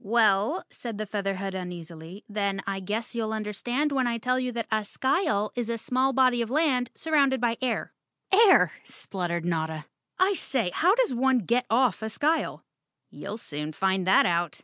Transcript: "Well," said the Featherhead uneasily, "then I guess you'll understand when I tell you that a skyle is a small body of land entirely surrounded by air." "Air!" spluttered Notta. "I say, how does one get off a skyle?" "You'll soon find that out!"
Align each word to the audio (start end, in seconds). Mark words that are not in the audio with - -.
"Well," 0.03 0.63
said 0.71 0.97
the 0.97 1.05
Featherhead 1.05 1.53
uneasily, 1.53 2.25
"then 2.27 2.63
I 2.65 2.79
guess 2.79 3.13
you'll 3.13 3.31
understand 3.33 3.91
when 3.91 4.07
I 4.07 4.17
tell 4.17 4.39
you 4.39 4.51
that 4.53 4.65
a 4.71 4.83
skyle 4.83 5.51
is 5.53 5.69
a 5.69 5.77
small 5.77 6.11
body 6.11 6.41
of 6.41 6.49
land 6.49 6.87
entirely 6.87 6.95
surrounded 6.99 7.39
by 7.39 7.55
air." 7.61 7.93
"Air!" 8.31 8.71
spluttered 8.83 9.45
Notta. 9.45 9.85
"I 10.17 10.33
say, 10.33 10.71
how 10.73 10.95
does 10.95 11.13
one 11.13 11.37
get 11.37 11.67
off 11.69 12.01
a 12.01 12.09
skyle?" 12.09 12.63
"You'll 13.11 13.37
soon 13.37 13.73
find 13.73 14.07
that 14.07 14.25
out!" 14.25 14.59